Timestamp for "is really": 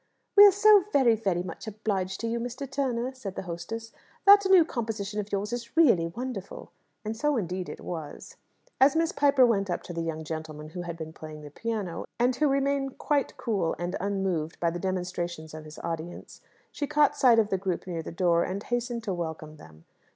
5.53-6.07